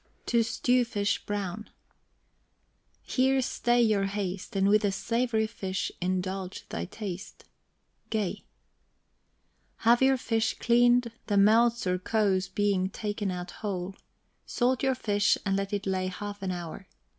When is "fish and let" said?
14.95-15.71